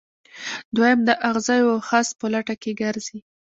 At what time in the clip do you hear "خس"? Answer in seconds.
1.87-2.07